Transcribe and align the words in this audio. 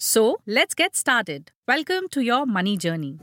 So 0.00 0.38
let's 0.46 0.74
get 0.74 0.94
started. 0.94 1.50
Welcome 1.66 2.06
to 2.10 2.20
your 2.20 2.46
money 2.46 2.76
journey. 2.76 3.18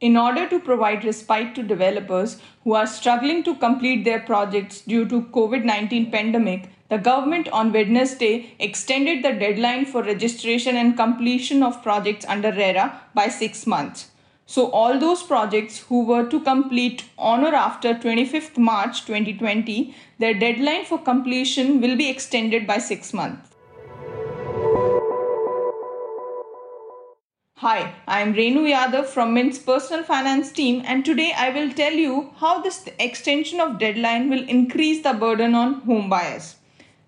In 0.00 0.16
order 0.16 0.48
to 0.48 0.58
provide 0.58 1.04
respite 1.04 1.54
to 1.54 1.62
developers 1.62 2.38
who 2.64 2.72
are 2.72 2.88
struggling 2.88 3.44
to 3.44 3.54
complete 3.54 4.04
their 4.04 4.18
projects 4.18 4.80
due 4.80 5.06
to 5.08 5.22
COVID-19 5.26 6.10
pandemic, 6.10 6.68
the 6.88 6.98
government 6.98 7.48
on 7.50 7.72
Wednesday 7.72 8.56
extended 8.58 9.22
the 9.24 9.30
deadline 9.30 9.86
for 9.86 10.02
registration 10.02 10.76
and 10.76 10.96
completion 10.96 11.62
of 11.62 11.84
projects 11.84 12.26
under 12.26 12.50
RERA 12.50 13.00
by 13.14 13.28
6 13.28 13.64
months. 13.68 14.08
So 14.52 14.66
all 14.70 14.98
those 14.98 15.22
projects 15.22 15.78
who 15.78 16.04
were 16.04 16.24
to 16.28 16.38
complete 16.38 17.04
on 17.16 17.42
or 17.42 17.54
after 17.54 17.94
25th 17.94 18.58
March 18.58 19.06
2020, 19.06 19.94
their 20.18 20.34
deadline 20.34 20.84
for 20.84 20.98
completion 20.98 21.80
will 21.80 21.96
be 21.96 22.10
extended 22.10 22.66
by 22.66 22.76
6 22.76 23.14
months. 23.14 23.48
Hi, 27.64 27.94
I 28.06 28.20
am 28.20 28.34
Renu 28.34 28.68
Yadav 28.70 29.06
from 29.06 29.32
Mint's 29.32 29.58
personal 29.58 30.04
finance 30.04 30.52
team 30.52 30.82
and 30.84 31.02
today 31.02 31.32
I 31.34 31.48
will 31.48 31.72
tell 31.72 31.94
you 31.94 32.28
how 32.36 32.60
this 32.60 32.84
extension 32.98 33.58
of 33.58 33.78
deadline 33.78 34.28
will 34.28 34.46
increase 34.46 35.02
the 35.02 35.14
burden 35.14 35.54
on 35.54 35.80
home 35.86 36.10
buyers. 36.10 36.56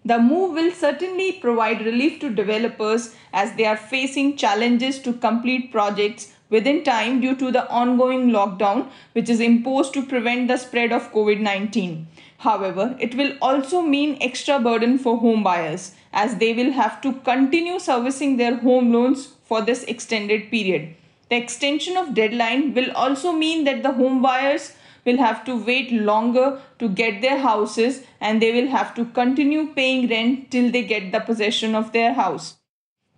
The 0.07 0.19
move 0.19 0.53
will 0.53 0.71
certainly 0.71 1.33
provide 1.33 1.85
relief 1.85 2.21
to 2.21 2.31
developers 2.31 3.15
as 3.35 3.55
they 3.57 3.67
are 3.67 3.77
facing 3.77 4.39
challenges 4.39 4.99
to 5.01 5.13
complete 5.13 5.71
projects 5.71 6.31
within 6.51 6.83
time 6.85 7.21
due 7.21 7.35
to 7.37 7.51
the 7.51 7.69
ongoing 7.71 8.31
lockdown 8.31 8.89
which 9.13 9.29
is 9.29 9.41
imposed 9.41 9.93
to 9.95 10.05
prevent 10.07 10.49
the 10.49 10.57
spread 10.57 10.93
of 10.93 11.13
COVID-19. 11.13 12.07
However, 12.39 12.97
it 13.01 13.15
will 13.15 13.37
also 13.41 13.81
mean 13.81 14.19
extra 14.21 14.59
burden 14.59 14.99
for 14.99 15.19
home 15.19 15.43
buyers 15.43 15.93
as 16.13 16.37
they 16.37 16.53
will 16.53 16.73
have 16.73 17.01
to 17.03 17.13
continue 17.31 17.79
servicing 17.79 18.37
their 18.37 18.57
home 18.57 18.93
loans 18.93 19.33
for 19.45 19.63
this 19.63 19.85
extended 19.85 20.51
period. 20.51 20.95
The 21.31 21.37
extension 21.37 21.97
of 21.97 22.15
deadline 22.15 22.75
will 22.75 22.93
also 22.93 23.33
mean 23.33 23.65
that 23.65 23.83
the 23.83 23.93
home 23.93 24.21
buyers 24.21 24.73
will 25.05 25.19
have 25.19 25.45
to 25.45 25.57
wait 25.57 25.93
longer 25.93 26.61
to 26.79 26.89
get 26.89 27.21
their 27.21 27.39
houses 27.39 28.03
and 28.21 28.41
they 28.41 28.53
will 28.53 28.69
have 28.69 28.95
to 28.95 29.05
continue 29.07 29.73
paying 29.75 30.09
rent 30.09 30.51
till 30.51 30.71
they 30.71 30.83
get 30.83 31.13
the 31.13 31.21
possession 31.21 31.75
of 31.75 31.93
their 31.93 32.15
house. 32.15 32.57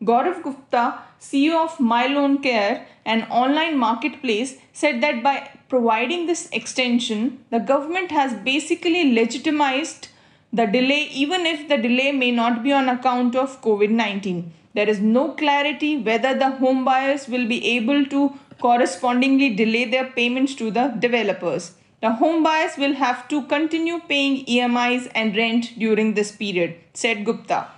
Gaurav 0.02 0.42
Gupta, 0.42 0.98
CEO 1.18 1.64
of 1.64 1.80
My 1.80 2.06
Loan 2.06 2.42
Care, 2.42 2.86
an 3.06 3.22
online 3.30 3.78
marketplace, 3.78 4.58
said 4.74 5.00
that 5.02 5.22
by 5.22 5.48
providing 5.70 6.26
this 6.26 6.50
extension, 6.52 7.42
the 7.50 7.58
government 7.58 8.10
has 8.10 8.34
basically 8.34 9.14
legitimized 9.14 10.08
the 10.52 10.66
delay, 10.66 11.08
even 11.12 11.46
if 11.46 11.66
the 11.68 11.78
delay 11.78 12.12
may 12.12 12.30
not 12.30 12.62
be 12.62 12.72
on 12.72 12.90
account 12.90 13.34
of 13.34 13.62
COVID 13.62 13.88
19. 13.88 14.52
There 14.74 14.86
is 14.86 15.00
no 15.00 15.30
clarity 15.30 15.96
whether 15.96 16.34
the 16.34 16.50
home 16.50 16.84
buyers 16.84 17.26
will 17.26 17.48
be 17.48 17.64
able 17.76 18.04
to 18.06 18.34
correspondingly 18.60 19.54
delay 19.54 19.86
their 19.86 20.10
payments 20.10 20.54
to 20.56 20.70
the 20.70 20.88
developers. 20.88 21.72
The 22.02 22.12
home 22.12 22.42
buyers 22.42 22.76
will 22.76 22.92
have 22.92 23.28
to 23.28 23.42
continue 23.44 24.00
paying 24.00 24.44
EMIs 24.44 25.10
and 25.14 25.34
rent 25.34 25.78
during 25.78 26.12
this 26.12 26.32
period, 26.32 26.74
said 26.92 27.24
Gupta. 27.24 27.68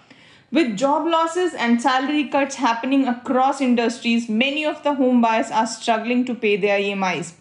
With 0.51 0.79
job 0.79 1.07
losses 1.07 1.53
and 1.53 1.83
salary 1.83 2.25
cuts 2.27 2.55
happening 2.55 3.07
across 3.07 3.61
industries, 3.61 4.31
many 4.31 4.65
of 4.65 4.83
the 4.83 4.95
home 4.95 5.21
buyers 5.21 5.51
are 5.51 5.67
struggling 5.67 6.25
to 6.25 6.35
pay 6.35 6.57
their 6.57 6.79
EMIs. 6.79 7.35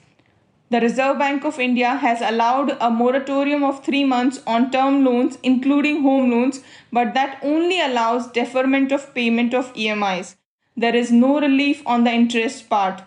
The 0.69 0.81
Reserve 0.81 1.17
Bank 1.17 1.46
of 1.46 1.57
India 1.57 1.96
has 1.96 2.19
allowed 2.19 2.75
a 2.81 2.91
moratorium 2.91 3.63
of 3.63 3.81
three 3.85 4.03
months 4.03 4.41
on 4.46 4.72
term 4.72 5.06
loans, 5.06 5.38
including 5.41 6.01
home 6.01 6.29
loans, 6.29 6.62
but 6.91 7.13
that 7.13 7.40
only 7.41 7.79
allows 7.79 8.28
deferment 8.28 8.91
of 8.91 9.13
payment 9.16 9.53
of 9.53 9.73
EMIs. 9.73 10.35
There 10.75 10.94
is 10.94 11.09
no 11.09 11.40
relief 11.40 11.81
on 11.85 12.03
the 12.03 12.12
interest 12.12 12.69
part. 12.69 13.03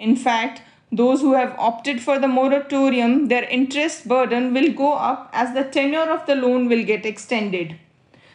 In 0.00 0.16
fact, 0.16 0.62
those 0.90 1.20
who 1.20 1.34
have 1.34 1.54
opted 1.58 2.00
for 2.00 2.18
the 2.18 2.28
moratorium, 2.28 3.28
their 3.28 3.44
interest 3.44 4.08
burden 4.08 4.54
will 4.54 4.72
go 4.72 4.94
up 4.94 5.28
as 5.34 5.52
the 5.52 5.64
tenure 5.64 6.10
of 6.10 6.24
the 6.24 6.34
loan 6.34 6.66
will 6.66 6.82
get 6.82 7.04
extended. 7.04 7.78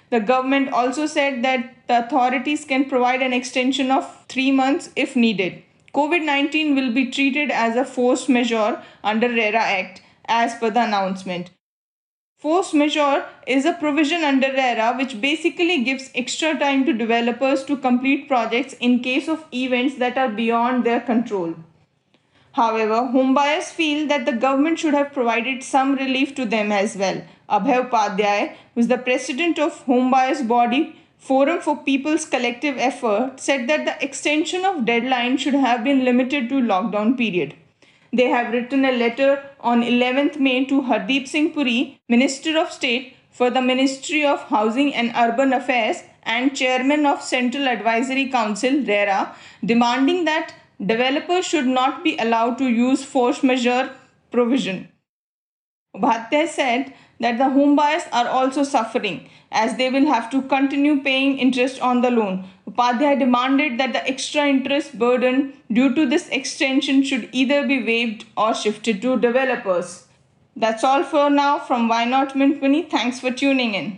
The 0.09 0.19
government 0.19 0.73
also 0.73 1.05
said 1.05 1.43
that 1.43 1.87
the 1.87 2.05
authorities 2.05 2.65
can 2.65 2.85
provide 2.85 3.21
an 3.21 3.33
extension 3.33 3.91
of 3.91 4.25
three 4.27 4.51
months 4.51 4.89
if 4.95 5.15
needed. 5.15 5.63
COVID 5.93 6.23
19 6.23 6.75
will 6.75 6.91
be 6.93 7.11
treated 7.11 7.51
as 7.51 7.75
a 7.75 7.85
force 7.85 8.27
majeure 8.29 8.81
under 9.03 9.29
RERA 9.29 9.61
Act 9.61 10.01
as 10.25 10.55
per 10.55 10.69
the 10.69 10.83
announcement. 10.83 11.51
Force 12.37 12.73
majeure 12.73 13.25
is 13.45 13.65
a 13.65 13.73
provision 13.73 14.23
under 14.23 14.47
RERA 14.47 14.95
which 14.97 15.19
basically 15.19 15.83
gives 15.83 16.09
extra 16.15 16.57
time 16.57 16.85
to 16.85 16.93
developers 16.93 17.63
to 17.65 17.75
complete 17.75 18.27
projects 18.27 18.73
in 18.79 19.01
case 19.01 19.27
of 19.27 19.43
events 19.53 19.95
that 19.95 20.17
are 20.17 20.29
beyond 20.29 20.85
their 20.85 21.01
control. 21.01 21.55
However, 22.53 23.05
home 23.07 23.33
buyers 23.33 23.69
feel 23.69 24.07
that 24.07 24.25
the 24.25 24.33
government 24.33 24.79
should 24.79 24.93
have 24.93 25.13
provided 25.13 25.63
some 25.63 25.95
relief 25.95 26.33
to 26.35 26.45
them 26.45 26.71
as 26.71 26.95
well. 26.95 27.21
Abhay 27.49 27.89
Upadhyay, 27.89 28.55
who 28.73 28.81
is 28.81 28.87
the 28.87 28.97
president 28.97 29.59
of 29.59 29.81
home 29.83 30.09
buyers 30.11 30.41
body 30.41 30.95
Forum 31.17 31.59
for 31.59 31.77
People's 31.77 32.25
Collective 32.25 32.77
Effort 32.77 33.39
said 33.39 33.67
that 33.67 33.83
the 33.85 34.03
extension 34.03 34.63
of 34.65 34.85
deadline 34.85 35.37
should 35.37 35.53
have 35.53 35.83
been 35.83 36.05
limited 36.05 36.47
to 36.49 36.55
lockdown 36.55 37.17
period. 37.17 37.55
They 38.11 38.29
have 38.29 38.53
written 38.53 38.85
a 38.85 38.91
letter 38.91 39.43
on 39.59 39.83
11th 39.83 40.39
May 40.39 40.65
to 40.65 40.81
Hardeep 40.81 41.27
Singh 41.27 41.53
Puri, 41.53 41.99
Minister 42.07 42.57
of 42.57 42.71
State 42.71 43.15
for 43.29 43.49
the 43.49 43.61
Ministry 43.61 44.25
of 44.25 44.41
Housing 44.43 44.93
and 44.95 45.13
Urban 45.15 45.53
Affairs 45.53 46.03
and 46.23 46.55
Chairman 46.55 47.05
of 47.05 47.21
Central 47.21 47.67
Advisory 47.67 48.29
Council 48.29 48.81
RERA, 48.83 49.35
demanding 49.63 50.25
that 50.25 50.53
developers 50.85 51.45
should 51.45 51.67
not 51.67 52.03
be 52.03 52.17
allowed 52.17 52.57
to 52.57 52.67
use 52.67 53.03
force 53.03 53.43
majeure 53.43 53.91
provision. 54.31 54.89
Upadhyay 55.95 56.47
said 56.47 56.93
that 57.19 57.37
the 57.37 57.49
home 57.49 57.75
buyers 57.75 58.03
are 58.13 58.27
also 58.27 58.63
suffering 58.63 59.29
as 59.51 59.75
they 59.75 59.89
will 59.89 60.05
have 60.05 60.29
to 60.29 60.41
continue 60.43 61.01
paying 61.01 61.37
interest 61.37 61.81
on 61.81 62.01
the 62.01 62.11
loan. 62.11 62.47
Upadhyay 62.69 63.19
demanded 63.19 63.79
that 63.79 63.93
the 63.93 64.07
extra 64.07 64.47
interest 64.47 64.97
burden 64.97 65.53
due 65.71 65.93
to 65.95 66.05
this 66.05 66.29
extension 66.29 67.03
should 67.03 67.27
either 67.31 67.67
be 67.67 67.83
waived 67.83 68.25
or 68.37 68.53
shifted 68.53 69.01
to 69.01 69.19
developers. 69.19 70.05
That's 70.55 70.83
all 70.83 71.03
for 71.03 71.29
now 71.29 71.59
from 71.59 71.87
Why 71.87 72.05
Not 72.05 72.35
Mint 72.35 72.61
Money. 72.61 72.83
Thanks 72.83 73.19
for 73.19 73.31
tuning 73.31 73.73
in. 73.73 73.97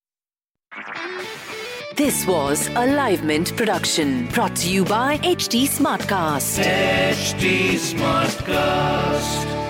This 1.95 2.25
was 2.25 2.69
a 2.69 2.85
Live 2.85 3.23
Mint 3.23 3.55
production 3.57 4.27
brought 4.27 4.55
to 4.57 4.69
you 4.69 4.85
by 4.85 5.17
HT 5.17 5.67
Smartcast. 5.67 6.63
HT 6.63 7.73
Smartcast. 7.73 9.60